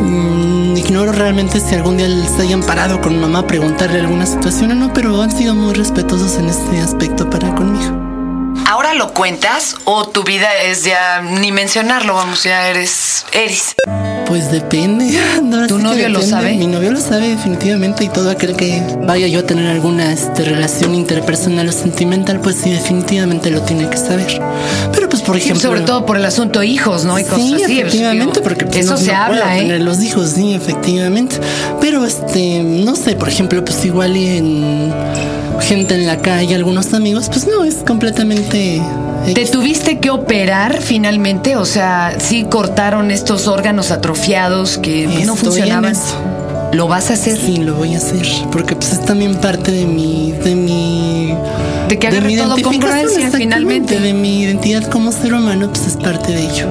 Mm, 0.02 0.76
ignoro 0.76 1.12
realmente 1.12 1.60
si 1.60 1.76
algún 1.76 1.98
día 1.98 2.08
les 2.08 2.40
hayan 2.40 2.64
parado 2.64 3.00
con 3.00 3.20
mamá 3.20 3.40
a 3.40 3.48
preguntarle 3.48 4.00
alguna 4.00 4.26
situación 4.26 4.72
o 4.72 4.76
no, 4.76 4.92
pero 4.94 5.22
han 5.22 5.32
sido 5.32 5.54
muy 5.54 5.74
respetuosos 5.76 6.38
en 6.38 6.50
este 6.50 6.80
aspecto 6.80 7.30
para 7.30 7.54
conmigo. 7.54 7.99
¿Ahora 8.70 8.94
lo 8.94 9.16
cuentas 9.16 9.76
o 9.86 10.08
tu 10.08 10.24
vida 10.24 10.48
es 10.64 10.84
ya 10.84 11.22
ni 11.24 11.52
mencionarlo? 11.52 12.14
Vamos, 12.14 12.44
ya 12.44 12.68
eres 12.68 13.26
Eris. 13.34 13.74
Pues 14.28 14.52
depende. 14.52 15.06
¿Tu 15.68 15.78
sí 15.80 15.84
novio 15.84 16.08
lo 16.10 16.22
sabe? 16.22 16.54
Mi 16.54 16.68
novio 16.68 16.92
lo 16.92 17.02
sabe 17.02 17.30
definitivamente 17.30 18.04
y 18.04 18.10
todo 18.10 18.30
aquel 18.30 18.56
que 18.56 18.80
vaya 19.02 19.26
yo 19.26 19.40
a 19.40 19.44
tener 19.44 19.66
alguna 19.72 20.14
este, 20.14 20.44
relación 20.44 20.94
interpersonal 20.94 21.68
o 21.68 21.72
sentimental, 21.72 22.42
pues 22.42 22.58
sí, 22.58 22.70
definitivamente 22.70 23.50
lo 23.50 23.64
tiene 23.64 23.90
que 23.90 23.98
saber. 23.98 24.40
Pero 24.94 25.10
pues 25.10 25.24
por 25.24 25.36
ejemplo... 25.36 25.60
Sobre 25.62 25.82
todo 25.82 26.06
por 26.06 26.18
el 26.18 26.26
asunto 26.26 26.62
hijos, 26.62 27.06
¿no? 27.06 27.18
Y 27.18 27.24
cosas 27.24 27.40
Sí, 27.48 27.64
así. 27.64 27.80
efectivamente, 27.80 28.34
Digo, 28.34 28.44
porque 28.44 28.66
pues, 28.68 28.78
eso 28.86 28.92
no- 28.92 28.98
se 29.00 29.12
no 29.12 29.18
habla, 29.18 29.58
¿eh? 29.58 29.62
tener 29.62 29.82
los 29.82 30.00
hijos, 30.04 30.30
sí, 30.36 30.54
efectivamente. 30.54 31.38
Pero 31.82 32.06
este, 32.06 32.62
no 32.62 32.96
sé, 32.96 33.16
por 33.16 33.30
ejemplo, 33.30 33.66
pues 33.66 33.84
igual 33.84 34.16
en 34.16 34.94
gente 35.62 35.96
en 35.96 36.08
la 36.08 36.22
calle, 36.22 36.56
algunos 36.56 36.94
amigos, 36.94 37.30
pues 37.30 37.48
no, 37.48 37.64
es 37.64 37.76
completamente. 37.76 38.82
¿Te 39.34 39.46
tuviste 39.46 40.00
que 40.00 40.10
operar 40.10 40.82
finalmente? 40.82 41.56
O 41.56 41.66
sea, 41.66 42.16
sí 42.20 42.46
cortaron 42.50 43.12
estos 43.12 43.48
órganos 43.48 43.92
atrofiados 43.92 44.78
que 44.78 45.08
no 45.26 45.36
funcionaban. 45.36 45.96
¿Lo 46.72 46.88
vas 46.88 47.10
a 47.10 47.14
hacer? 47.14 47.38
Sí, 47.38 47.58
lo 47.58 47.74
voy 47.76 47.96
a 47.96 47.98
hacer. 47.98 48.26
Porque 48.52 48.76
pues 48.76 48.94
es 48.94 49.04
también 49.04 49.36
parte 49.36 49.72
de 49.72 49.86
mi. 49.86 50.32
de 50.32 50.56
mi. 50.56 51.34
De 51.88 51.98
que 51.98 52.12
de 52.12 52.22
mi 52.22 52.38
todo 52.38 52.56
congruencia 52.62 53.32
finalmente. 53.32 54.00
De 54.00 54.14
mi 54.14 54.44
identidad 54.44 54.84
como 54.90 55.12
ser 55.12 55.34
humano, 55.34 55.70
pues 55.70 55.88
es 55.88 55.98
parte 55.98 56.32
de 56.32 56.44
ello. 56.44 56.68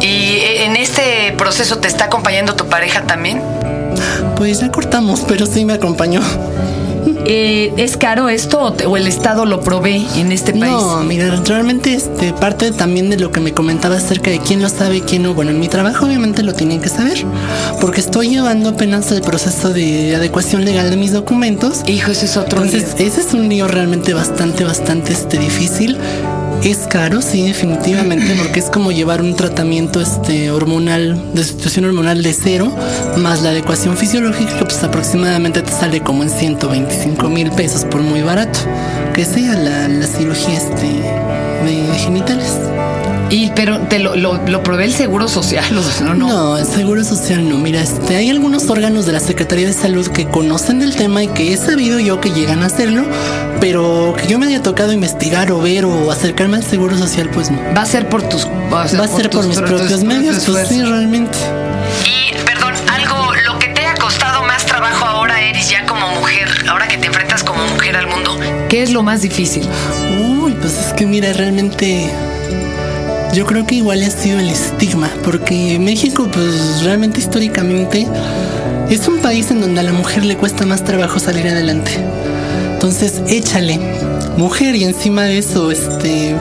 ¿Y 0.00 0.62
en 0.62 0.76
este 0.76 1.34
proceso 1.36 1.78
te 1.78 1.88
está 1.88 2.04
acompañando 2.04 2.54
tu 2.54 2.66
pareja 2.66 3.02
también? 3.02 3.40
Pues 4.36 4.60
ya 4.60 4.70
cortamos, 4.70 5.24
pero 5.26 5.46
sí 5.46 5.64
me 5.64 5.72
acompañó. 5.72 6.20
Eh, 7.24 7.72
¿Es 7.76 7.96
caro 7.96 8.28
esto 8.28 8.60
o, 8.60 8.72
te- 8.72 8.86
o 8.86 8.96
el 8.96 9.06
Estado 9.06 9.46
lo 9.46 9.60
provee 9.60 10.06
en 10.16 10.32
este 10.32 10.52
país? 10.52 10.62
No, 10.72 11.02
mira, 11.04 11.34
realmente 11.44 11.94
este, 11.94 12.32
parte 12.32 12.72
también 12.72 13.10
de 13.10 13.16
lo 13.18 13.30
que 13.32 13.40
me 13.40 13.52
comentaba 13.52 13.96
acerca 13.96 14.30
de 14.30 14.40
quién 14.40 14.60
lo 14.62 14.68
sabe 14.68 14.96
y 14.98 15.00
quién 15.02 15.22
no. 15.22 15.34
Bueno, 15.34 15.50
en 15.52 15.60
mi 15.60 15.68
trabajo 15.68 16.06
obviamente 16.06 16.42
lo 16.42 16.54
tienen 16.54 16.80
que 16.80 16.88
saber, 16.88 17.24
porque 17.80 18.00
estoy 18.00 18.28
llevando 18.30 18.70
apenas 18.70 19.10
el 19.12 19.22
proceso 19.22 19.72
de 19.72 20.16
adecuación 20.16 20.64
legal 20.64 20.90
de 20.90 20.96
mis 20.96 21.12
documentos. 21.12 21.82
Hijo, 21.86 22.10
ese 22.10 22.26
es 22.26 22.36
otro 22.36 22.62
Entonces, 22.62 22.94
lío. 22.98 23.06
ese 23.08 23.20
es 23.20 23.34
un 23.34 23.48
lío 23.48 23.68
realmente 23.68 24.12
bastante, 24.14 24.64
bastante 24.64 25.12
este, 25.12 25.38
difícil. 25.38 25.96
Es 26.66 26.88
caro, 26.88 27.22
sí, 27.22 27.46
definitivamente, 27.46 28.34
porque 28.36 28.58
es 28.58 28.70
como 28.70 28.90
llevar 28.90 29.22
un 29.22 29.36
tratamiento 29.36 30.00
este, 30.00 30.50
hormonal, 30.50 31.32
de 31.32 31.44
sustitución 31.44 31.84
hormonal 31.84 32.24
de 32.24 32.32
cero, 32.32 32.74
más 33.18 33.42
la 33.42 33.50
adecuación 33.50 33.96
fisiológica, 33.96 34.58
pues 34.58 34.82
aproximadamente 34.82 35.62
te 35.62 35.70
sale 35.70 36.00
como 36.00 36.24
en 36.24 36.30
125 36.30 37.28
mil 37.28 37.52
pesos 37.52 37.84
por 37.84 38.00
muy 38.00 38.22
barato, 38.22 38.58
que 39.14 39.24
sea 39.24 39.54
la, 39.54 39.86
la 39.86 40.08
cirugía 40.08 40.58
este, 40.58 40.88
de 40.88 41.98
genitales. 42.00 42.58
Y, 43.28 43.50
pero 43.56 43.80
te 43.80 43.98
lo, 43.98 44.14
lo, 44.14 44.40
lo 44.46 44.62
provee 44.62 44.84
el 44.84 44.92
Seguro 44.92 45.26
Social, 45.26 45.64
no, 46.04 46.14
no. 46.14 46.58
El 46.58 46.64
seguro 46.64 47.02
social 47.02 47.48
no. 47.48 47.58
Mira, 47.58 47.80
este, 47.80 48.16
hay 48.16 48.30
algunos 48.30 48.70
órganos 48.70 49.04
de 49.06 49.12
la 49.12 49.20
Secretaría 49.20 49.66
de 49.66 49.72
Salud 49.72 50.06
que 50.08 50.26
conocen 50.26 50.78
del 50.78 50.94
tema 50.94 51.22
y 51.24 51.28
que 51.28 51.52
he 51.52 51.56
sabido 51.56 51.98
yo 51.98 52.20
que 52.20 52.30
llegan 52.30 52.62
a 52.62 52.66
hacerlo, 52.66 53.04
pero 53.60 54.14
que 54.16 54.28
yo 54.28 54.38
me 54.38 54.46
haya 54.46 54.62
tocado 54.62 54.92
investigar 54.92 55.50
o 55.50 55.60
ver 55.60 55.84
o 55.84 56.10
acercarme 56.12 56.58
al 56.58 56.64
seguro 56.64 56.96
social, 56.96 57.28
pues 57.30 57.50
no. 57.50 57.58
Va 57.76 57.82
a 57.82 57.86
ser 57.86 58.08
por 58.08 58.22
tus. 58.28 58.46
Va 58.72 58.84
a 58.84 58.88
ser, 58.88 59.00
Va 59.00 59.04
a 59.04 59.08
ser 59.08 59.28
por 59.28 59.40
tus 59.40 59.48
mis 59.48 59.58
tus 59.58 59.68
propios 59.68 60.04
medios, 60.04 60.44
pues 60.46 60.68
sí, 60.68 60.82
realmente. 60.82 61.36
Y, 62.04 62.32
perdón, 62.44 62.74
algo, 62.88 63.34
lo 63.44 63.58
que 63.58 63.68
te 63.68 63.86
ha 63.86 63.94
costado 63.96 64.44
más 64.44 64.64
trabajo 64.66 65.04
ahora, 65.04 65.40
Eris, 65.40 65.68
ya 65.68 65.84
como 65.86 66.08
mujer, 66.12 66.48
ahora 66.68 66.86
que 66.86 66.96
te 66.96 67.06
enfrentas 67.06 67.42
como 67.42 67.66
mujer 67.66 67.96
al 67.96 68.06
mundo. 68.06 68.38
¿Qué 68.68 68.82
es 68.82 68.90
lo 68.92 69.02
más 69.02 69.22
difícil? 69.22 69.68
Uy, 70.20 70.52
pues 70.60 70.78
es 70.78 70.92
que 70.92 71.06
mira, 71.06 71.32
realmente 71.32 72.08
yo 73.32 73.44
creo 73.46 73.66
que 73.66 73.76
igual 73.76 74.02
ha 74.02 74.10
sido 74.10 74.38
el 74.38 74.48
estigma, 74.48 75.10
porque 75.24 75.78
México, 75.78 76.28
pues 76.32 76.82
realmente 76.82 77.20
históricamente 77.20 78.06
es 78.88 79.08
un 79.08 79.18
país 79.18 79.50
en 79.50 79.60
donde 79.60 79.80
a 79.80 79.84
la 79.84 79.92
mujer 79.92 80.24
le 80.24 80.36
cuesta 80.36 80.64
más 80.64 80.84
trabajo 80.84 81.18
salir 81.18 81.48
adelante. 81.48 81.92
Entonces, 82.72 83.22
échale, 83.28 83.80
mujer, 84.36 84.74
y 84.76 84.84
encima 84.84 85.24
de 85.24 85.38
eso, 85.38 85.70
este, 85.70 86.34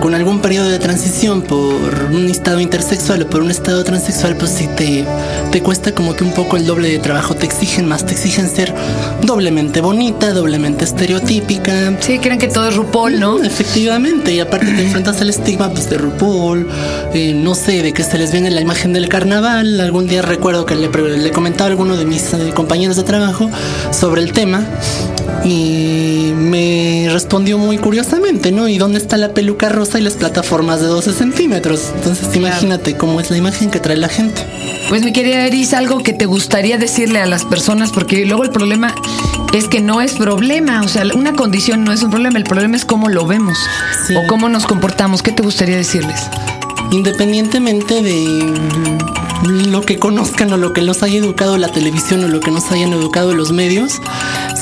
con 0.00 0.14
algún 0.14 0.40
periodo 0.40 0.68
de 0.68 0.78
transición 0.78 1.42
por 1.42 2.10
un 2.10 2.28
estado 2.28 2.60
intersexual 2.60 3.22
o 3.22 3.28
por 3.28 3.42
un 3.42 3.50
estado 3.50 3.84
transexual, 3.84 4.36
pues 4.36 4.50
sí 4.50 4.68
te, 4.76 5.04
te 5.50 5.62
cuesta 5.62 5.92
como 5.92 6.16
que 6.16 6.24
un 6.24 6.32
poco 6.32 6.56
el 6.56 6.66
doble 6.66 6.88
de 6.88 6.98
trabajo, 6.98 7.34
te 7.34 7.46
exigen 7.46 7.86
más, 7.86 8.06
te 8.06 8.12
exigen 8.12 8.48
ser 8.48 8.74
doblemente 9.22 9.80
bonita, 9.80 10.32
doblemente 10.32 10.84
estereotípica, 10.84 11.72
Sí, 12.00 12.18
creen 12.18 12.38
que 12.38 12.48
todo 12.48 12.68
es 12.68 12.76
RuPaul, 12.76 13.20
¿no? 13.20 13.42
Efectivamente, 13.42 14.32
y 14.34 14.40
aparte 14.40 14.66
te 14.66 14.82
enfrentas 14.82 15.20
al 15.20 15.30
estigma 15.30 15.70
pues, 15.70 15.88
de 15.88 15.98
RuPaul, 15.98 16.68
eh, 17.14 17.34
no 17.34 17.54
sé, 17.54 17.82
de 17.82 17.92
que 17.92 18.02
se 18.02 18.18
les 18.18 18.32
viene 18.32 18.50
la 18.50 18.60
imagen 18.60 18.92
del 18.92 19.08
carnaval. 19.08 19.80
Algún 19.80 20.06
día 20.06 20.22
recuerdo 20.22 20.66
que 20.66 20.74
le, 20.74 20.88
le 20.88 21.30
comentaba 21.30 21.68
a 21.68 21.70
alguno 21.70 21.96
de 21.96 22.04
mis 22.04 22.32
eh, 22.34 22.52
compañeros 22.54 22.96
de 22.96 23.02
trabajo 23.02 23.50
sobre 23.90 24.22
el 24.22 24.32
tema 24.32 24.66
y 25.44 26.32
me 26.36 27.08
respondió 27.10 27.58
muy 27.58 27.78
curiosamente, 27.78 28.52
¿no? 28.52 28.68
¿Y 28.68 28.78
dónde 28.78 28.98
está 28.98 29.16
la 29.16 29.34
peluca 29.34 29.68
rosa 29.68 29.98
y 29.98 30.02
las 30.02 30.14
plataformas 30.14 30.80
de 30.80 30.86
12 30.86 31.12
centímetros? 31.12 31.90
Entonces 31.96 32.34
imagínate 32.36 32.96
cómo 32.96 33.20
es 33.20 33.30
la 33.30 33.38
imagen 33.38 33.70
que 33.70 33.80
trae 33.80 33.96
la 33.96 34.08
gente. 34.08 34.42
Pues 34.88 35.02
mi 35.02 35.12
querida 35.12 35.44
Eris, 35.46 35.74
algo 35.74 36.02
que 36.02 36.12
te 36.12 36.26
gustaría 36.26 36.78
decirle 36.78 37.20
a 37.20 37.26
las 37.26 37.44
personas, 37.44 37.90
porque 37.92 38.24
luego 38.26 38.44
el 38.44 38.50
problema 38.50 38.94
es 39.52 39.68
que 39.68 39.80
no 39.80 40.00
es 40.00 40.12
problema, 40.14 40.80
o 40.82 40.88
sea, 40.88 41.04
una 41.14 41.32
condición 41.34 41.84
no 41.84 41.92
es 41.92 42.02
un 42.02 42.10
problema, 42.10 42.38
el 42.38 42.44
problema 42.44 42.76
es 42.76 42.84
cómo 42.84 43.08
lo 43.08 43.26
vemos 43.26 43.58
Sí. 44.06 44.14
o 44.16 44.26
cómo 44.28 44.48
nos 44.48 44.66
comportamos. 44.66 45.22
¿Qué 45.22 45.32
te 45.32 45.42
gustaría 45.42 45.76
decirles? 45.76 46.20
Independientemente 46.90 48.02
de 48.02 48.52
lo 49.70 49.80
que 49.80 49.98
conozcan 49.98 50.52
o 50.52 50.56
lo 50.56 50.72
que 50.72 50.82
los 50.82 51.02
haya 51.02 51.18
educado 51.18 51.56
la 51.58 51.68
televisión 51.68 52.22
o 52.24 52.28
lo 52.28 52.40
que 52.40 52.50
nos 52.50 52.70
hayan 52.70 52.92
educado 52.92 53.34
los 53.34 53.50
medios, 53.52 53.94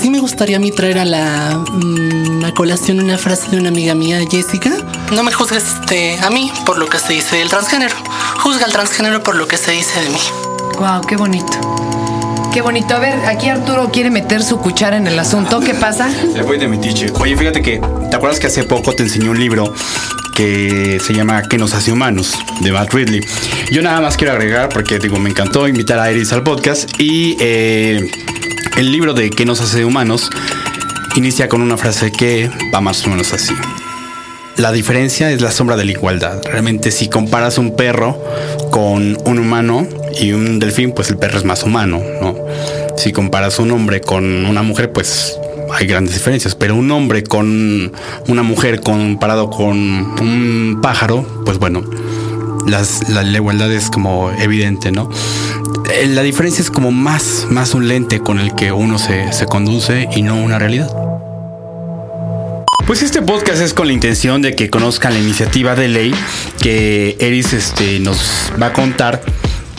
sí 0.00 0.10
me 0.10 0.18
gustaría 0.18 0.56
a 0.56 0.60
mí 0.60 0.70
traer 0.70 0.98
a 0.98 1.04
la 1.04 1.62
mm, 1.72 2.44
a 2.44 2.54
colación 2.54 3.00
una 3.00 3.18
frase 3.18 3.50
de 3.50 3.58
una 3.58 3.68
amiga 3.68 3.94
mía, 3.94 4.20
Jessica. 4.30 4.70
No 5.12 5.22
me 5.22 5.32
juzgues 5.32 5.64
este, 5.64 6.18
a 6.18 6.30
mí 6.30 6.50
por 6.64 6.78
lo 6.78 6.88
que 6.88 6.98
se 6.98 7.12
dice 7.12 7.36
del 7.36 7.48
transgénero. 7.48 7.94
Juzga 8.38 8.64
al 8.64 8.72
transgénero 8.72 9.22
por 9.22 9.36
lo 9.36 9.46
que 9.46 9.56
se 9.58 9.72
dice 9.72 10.00
de 10.00 10.08
mí. 10.08 10.18
Wow, 10.78 11.02
qué 11.06 11.16
bonito. 11.16 11.52
Qué 12.52 12.62
bonito. 12.62 12.94
A 12.94 12.98
ver, 12.98 13.14
aquí 13.26 13.48
Arturo 13.48 13.90
quiere 13.92 14.10
meter 14.10 14.42
su 14.42 14.58
cuchara 14.58 14.96
en 14.96 15.06
el 15.06 15.18
asunto. 15.18 15.60
¿Qué 15.60 15.74
pasa? 15.74 16.08
Le 16.34 16.42
voy 16.42 16.58
de 16.58 16.66
metiche. 16.66 17.12
Oye, 17.20 17.36
fíjate 17.36 17.62
que, 17.62 17.80
¿te 18.10 18.16
acuerdas 18.16 18.40
que 18.40 18.46
hace 18.46 18.64
poco 18.64 18.92
te 18.92 19.02
enseñé 19.02 19.28
un 19.28 19.38
libro 19.38 19.72
que 20.34 20.98
se 21.04 21.12
llama 21.12 21.42
¿Qué 21.42 21.58
nos 21.58 21.74
hace 21.74 21.92
humanos? 21.92 22.38
de 22.60 22.72
Matt 22.72 22.92
Ridley. 22.92 23.20
Yo 23.70 23.82
nada 23.82 24.00
más 24.00 24.16
quiero 24.16 24.32
agregar, 24.32 24.68
porque 24.70 24.98
digo, 24.98 25.18
me 25.18 25.30
encantó 25.30 25.68
invitar 25.68 25.98
a 25.98 26.10
Iris 26.10 26.32
al 26.32 26.42
podcast 26.42 26.90
y 26.98 27.36
eh, 27.38 28.10
el 28.76 28.92
libro 28.92 29.14
de 29.14 29.30
¿Qué 29.30 29.44
nos 29.44 29.60
hace 29.60 29.84
humanos? 29.84 30.30
inicia 31.16 31.48
con 31.48 31.60
una 31.60 31.76
frase 31.76 32.12
que 32.12 32.50
va 32.72 32.80
más 32.80 33.04
o 33.06 33.10
menos 33.10 33.32
así. 33.32 33.54
La 34.56 34.72
diferencia 34.72 35.30
es 35.30 35.40
la 35.40 35.50
sombra 35.50 35.76
de 35.76 35.84
la 35.84 35.92
igualdad. 35.92 36.40
Realmente 36.44 36.90
si 36.90 37.08
comparas 37.08 37.58
un 37.58 37.74
perro 37.74 38.22
con 38.70 39.18
un 39.24 39.38
humano 39.38 39.86
y 40.20 40.32
un 40.32 40.58
delfín, 40.58 40.92
pues 40.92 41.10
el 41.10 41.16
perro 41.16 41.38
es 41.38 41.44
más 41.44 41.62
humano, 41.64 42.00
¿no? 42.20 42.36
Si 42.96 43.12
comparas 43.12 43.58
un 43.58 43.70
hombre 43.70 44.00
con 44.00 44.44
una 44.46 44.62
mujer, 44.62 44.92
pues 44.92 45.38
hay 45.72 45.86
grandes 45.86 46.14
diferencias. 46.14 46.54
Pero 46.54 46.76
un 46.76 46.90
hombre 46.90 47.24
con 47.24 47.92
una 48.28 48.42
mujer 48.42 48.80
comparado 48.80 49.50
con 49.50 49.76
un 49.78 50.78
pájaro, 50.82 51.24
pues 51.44 51.58
bueno, 51.58 51.82
las- 52.66 53.08
la, 53.08 53.22
la 53.22 53.36
igualdad 53.36 53.70
es 53.72 53.90
como 53.90 54.30
evidente, 54.30 54.92
¿no? 54.92 55.08
Eh, 55.92 56.06
La 56.06 56.22
diferencia 56.22 56.62
es 56.62 56.70
como 56.70 56.90
más, 56.92 57.46
más 57.50 57.74
un 57.74 57.88
lente 57.88 58.20
con 58.20 58.38
el 58.38 58.54
que 58.54 58.72
uno 58.72 58.98
se, 58.98 59.32
se 59.32 59.46
conduce 59.46 60.08
y 60.14 60.22
no 60.22 60.36
una 60.36 60.58
realidad. 60.58 60.90
Pues 62.86 63.02
este 63.02 63.22
podcast 63.22 63.60
es 63.62 63.72
con 63.72 63.86
la 63.86 63.92
intención 63.92 64.42
de 64.42 64.56
que 64.56 64.68
conozcan 64.68 65.12
la 65.14 65.20
iniciativa 65.20 65.74
de 65.76 65.88
ley 65.88 66.14
que 66.60 67.16
Eris 67.20 67.52
este, 67.52 68.00
nos 68.00 68.52
va 68.60 68.66
a 68.66 68.72
contar 68.72 69.22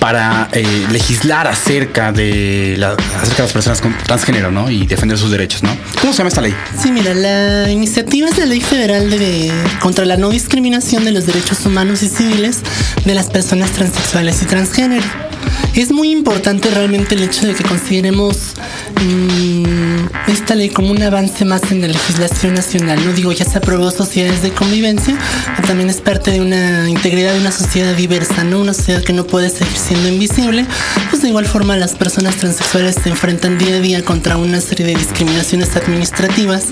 para 0.02 0.50
eh, 0.52 0.88
legislar 0.92 1.46
acerca 1.46 2.12
de, 2.12 2.74
la, 2.76 2.94
acerca 2.94 3.36
de 3.36 3.44
las 3.44 3.54
personas 3.54 3.82
con 3.82 3.96
transgénero, 4.00 4.50
¿no? 4.50 4.68
Y 4.72 4.88
defender 4.88 5.16
sus 5.16 5.30
derechos, 5.30 5.62
¿no? 5.62 5.70
¿Cómo 6.02 6.12
se 6.12 6.18
llama 6.18 6.30
esta 6.30 6.42
ley? 6.42 6.56
Sí, 6.82 6.92
mira, 6.92 7.14
la 7.14 7.70
iniciativa 7.70 8.28
es 8.28 8.36
la 8.40 8.48
Ley 8.48 8.62
Federal 8.62 9.12
de, 9.12 9.52
contra 9.80 10.06
la 10.06 10.18
no 10.18 10.32
discriminación 10.32 11.06
de 11.06 11.12
los 11.12 11.28
derechos 11.28 11.64
humanos 11.68 12.02
y 12.02 12.10
civiles 12.10 12.62
de 13.06 13.14
las 13.14 13.28
personas 13.28 13.70
transexuales 13.74 14.42
y 14.42 14.46
transgénero. 14.46 15.31
Es 15.76 15.92
muy 15.92 16.12
importante 16.12 16.70
realmente 16.70 17.16
el 17.16 17.24
hecho 17.24 17.48
de 17.48 17.54
que 17.54 17.64
consideremos 17.64 18.56
mmm, 19.02 20.06
esta 20.28 20.54
ley 20.56 20.70
como 20.70 20.92
un 20.92 21.02
avance 21.02 21.46
más 21.46 21.72
en 21.72 21.82
la 21.82 21.88
legislación 21.88 22.56
nacional. 22.56 23.00
No 23.06 23.14
digo, 23.14 23.32
ya 23.32 23.46
se 23.46 23.58
aprobó 23.58 23.90
sociedades 23.90 24.42
de 24.42 24.52
convivencia, 24.52 25.18
pero 25.56 25.68
también 25.70 25.90
es 25.90 26.02
parte 26.02 26.32
de 26.32 26.42
una 26.42 26.90
integridad 26.90 27.34
de 27.34 27.40
una 27.40 27.52
sociedad 27.52 27.96
diversa, 27.96 28.44
¿no? 28.44 28.60
Una 28.60 28.74
sociedad 28.74 29.02
que 29.04 29.14
no 29.14 29.26
puede 29.26 29.50
seguir 29.50 29.78
siendo 29.78 30.10
invisible. 30.10 30.66
Pues 31.10 31.22
de 31.22 31.30
igual 31.30 31.46
forma 31.46 31.78
las 31.78 31.94
personas 31.94 32.36
transexuales 32.36 32.96
se 33.02 33.10
enfrentan 33.10 33.58
día 33.58 33.76
a 33.76 33.80
día 33.80 34.04
contra 34.04 34.38
una 34.38 34.60
serie 34.60 34.86
de 34.88 34.96
discriminaciones 34.96 35.76
administrativas 35.76 36.66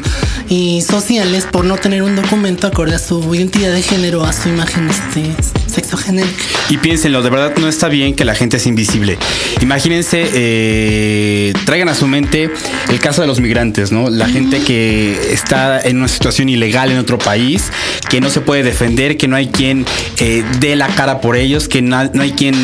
y 0.50 0.82
sociales 0.82 1.46
por 1.50 1.66
no 1.66 1.78
tener 1.78 2.04
un 2.04 2.16
documento 2.16 2.68
acorde 2.68 2.96
a 2.96 3.00
su 3.00 3.34
identidad 3.34 3.72
de 3.72 3.82
género, 3.82 4.26
a 4.26 4.34
su 4.34 4.50
imagen 4.50 4.90
este, 4.90 5.34
sexogénérica. 5.80 6.44
Y 6.70 6.78
piénsenlo, 6.78 7.22
de 7.22 7.30
verdad 7.30 7.54
no 7.60 7.68
está 7.68 7.88
bien 7.88 8.14
que 8.16 8.26
la 8.26 8.36
gente 8.36 8.60
sea 8.60 8.70
invisible. 8.70 9.18
Imagínense, 9.62 10.30
eh, 10.34 11.54
traigan 11.66 11.90
a 11.90 11.96
su 11.96 12.08
mente 12.08 12.50
el 12.90 13.00
caso 13.00 13.22
de 13.22 13.28
los 13.28 13.40
migrantes, 13.40 13.92
¿no? 13.92 14.10
La 14.10 14.28
gente 14.28 14.60
que 14.62 15.34
está 15.34 15.80
en 15.82 15.98
una 15.98 16.08
situación 16.08 16.50
ilegal 16.50 16.92
en 16.92 16.98
otro 16.98 17.18
país, 17.18 17.72
que 18.10 18.22
no 18.22 18.30
se 18.30 18.42
puede 18.42 18.64
defender, 18.64 19.18
que 19.18 19.28
no 19.28 19.36
hay 19.36 19.48
quien 19.48 19.86
eh, 20.20 20.44
dé 20.60 20.76
la 20.76 20.88
cara 20.88 21.22
por 21.22 21.36
ellos, 21.36 21.68
que 21.68 21.82
no, 21.82 22.04
no 22.14 22.22
hay 22.24 22.32
quien 22.32 22.56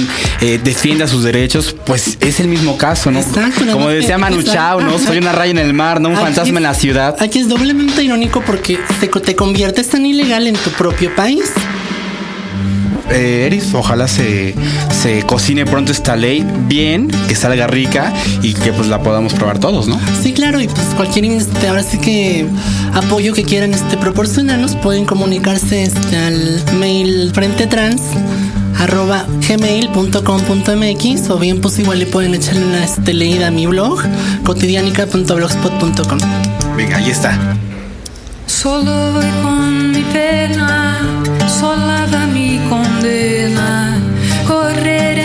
eh, 0.41 0.59
defienda 0.63 1.07
sus 1.07 1.23
derechos, 1.23 1.75
pues 1.85 2.17
es 2.21 2.39
el 2.39 2.47
mismo 2.47 2.77
caso, 2.77 3.11
¿no? 3.11 3.19
Exacto, 3.19 3.65
Como 3.71 3.89
decía 3.89 4.17
Manu. 4.17 4.41
Chao, 4.43 4.81
¿no? 4.81 4.99
Soy 4.99 5.17
una 5.17 5.31
raya 5.31 5.51
en 5.51 5.57
el 5.57 5.73
mar, 5.73 5.99
¿no? 6.01 6.09
Un 6.09 6.15
Aquí 6.15 6.25
fantasma 6.25 6.51
es- 6.51 6.57
en 6.57 6.63
la 6.63 6.73
ciudad. 6.73 7.15
Aquí 7.19 7.39
es 7.39 7.47
doblemente 7.49 8.03
irónico 8.03 8.41
porque 8.45 8.79
te, 8.99 9.07
te 9.07 9.35
conviertes 9.35 9.89
tan 9.89 10.05
ilegal 10.05 10.47
en 10.47 10.55
tu 10.55 10.69
propio 10.71 11.13
país. 11.15 11.45
Eh, 13.09 13.43
Eris, 13.45 13.73
ojalá 13.73 14.07
se, 14.07 14.55
se 15.03 15.23
cocine 15.23 15.65
pronto 15.65 15.91
esta 15.91 16.15
ley 16.15 16.45
bien, 16.67 17.07
que 17.27 17.35
salga 17.35 17.67
rica 17.67 18.13
y 18.41 18.53
que 18.53 18.73
pues 18.73 18.87
la 18.87 19.01
podamos 19.01 19.33
probar 19.33 19.59
todos, 19.59 19.87
¿no? 19.87 19.99
Sí, 20.21 20.33
claro, 20.33 20.59
y 20.59 20.67
pues 20.67 20.87
cualquier 20.95 21.25
este, 21.25 21.67
ahora 21.67 21.83
sí 21.83 21.99
que 21.99 22.47
apoyo 22.93 23.33
que 23.33 23.43
quieran 23.43 23.73
este, 23.73 23.97
proporcionarnos 23.97 24.75
pueden 24.75 25.05
comunicarse 25.05 25.83
este, 25.83 26.17
al 26.17 26.63
mail 26.79 27.31
frente 27.33 27.67
trans 27.67 28.01
arroba 28.79 29.25
gmail.com.mx 29.47 31.29
o 31.29 31.37
bien 31.37 31.61
pues 31.61 31.79
igual 31.79 31.99
le 31.99 32.05
pueden 32.07 32.33
echarle 32.33 32.65
una 32.65 32.83
este, 32.83 33.13
leída 33.13 33.47
a 33.47 33.51
mi 33.51 33.67
blog 33.67 34.01
cotidianica.blogspot.com 34.43 36.19
Venga, 36.75 36.97
ahí 36.97 37.09
está. 37.09 37.39
Solo 38.47 39.13
voy 39.13 39.25
con 39.41 39.91
mi 39.91 40.01
pena, 40.11 40.99
sola 41.47 42.05
condena, 42.69 43.99
correr 44.47 45.24